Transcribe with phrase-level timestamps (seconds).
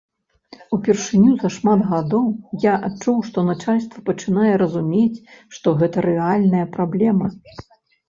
[0.77, 2.25] Упершыню за шмат гадоў
[2.65, 5.23] я адчуў, што начальства пачынае разумець,
[5.57, 7.27] што гэта рэальная праблема.